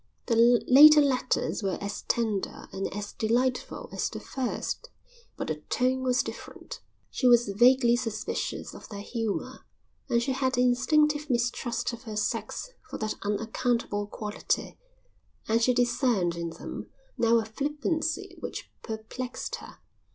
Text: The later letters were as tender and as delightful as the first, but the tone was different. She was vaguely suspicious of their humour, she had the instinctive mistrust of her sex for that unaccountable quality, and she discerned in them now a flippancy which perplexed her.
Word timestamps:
The 0.25 0.63
later 0.67 0.99
letters 0.99 1.61
were 1.61 1.77
as 1.79 2.01
tender 2.01 2.67
and 2.71 2.91
as 2.91 3.13
delightful 3.13 3.87
as 3.91 4.09
the 4.09 4.19
first, 4.19 4.89
but 5.37 5.49
the 5.49 5.57
tone 5.69 6.01
was 6.01 6.23
different. 6.23 6.81
She 7.11 7.27
was 7.27 7.49
vaguely 7.49 7.95
suspicious 7.95 8.73
of 8.73 8.89
their 8.89 9.01
humour, 9.03 9.63
she 10.17 10.31
had 10.31 10.55
the 10.55 10.63
instinctive 10.63 11.29
mistrust 11.29 11.93
of 11.93 12.01
her 12.05 12.17
sex 12.17 12.71
for 12.89 12.97
that 12.97 13.13
unaccountable 13.21 14.07
quality, 14.07 14.75
and 15.47 15.61
she 15.61 15.71
discerned 15.71 16.35
in 16.35 16.49
them 16.49 16.89
now 17.15 17.37
a 17.37 17.45
flippancy 17.45 18.35
which 18.39 18.71
perplexed 18.81 19.57
her. 19.57 19.77